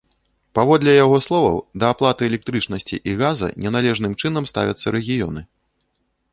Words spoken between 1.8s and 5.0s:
да аплаты электрычнасці і газа неналежным чынам ставяцца